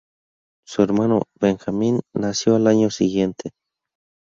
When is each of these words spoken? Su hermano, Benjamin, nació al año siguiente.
Su 0.65 0.81
hermano, 0.81 1.21
Benjamin, 1.39 1.99
nació 2.13 2.55
al 2.55 2.65
año 2.65 2.89
siguiente. 2.89 3.51